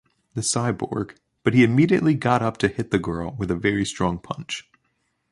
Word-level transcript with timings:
The 0.33 0.41
cyborg, 0.41 1.15
but 1.43 1.53
he 1.53 1.63
immediately 1.63 2.15
got 2.15 2.41
up 2.41 2.57
to 2.57 2.67
hit 2.67 2.89
the 2.89 2.97
girl 2.97 3.35
with 3.37 3.51
a 3.51 3.55
very 3.55 3.85
strong 3.85 4.17
punch. 4.17 4.67